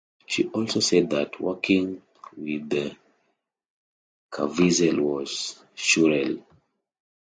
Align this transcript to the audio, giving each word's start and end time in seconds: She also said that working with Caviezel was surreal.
She 0.25 0.47
also 0.47 0.79
said 0.79 1.11
that 1.11 1.39
working 1.39 2.01
with 2.35 2.97
Caviezel 4.31 4.99
was 4.99 5.63
surreal. 5.77 6.43